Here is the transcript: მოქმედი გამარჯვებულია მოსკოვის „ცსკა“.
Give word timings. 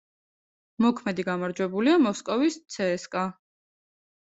მოქმედი 0.85 1.25
გამარჯვებულია 1.27 1.99
მოსკოვის 2.07 2.59
„ცსკა“. 2.79 3.29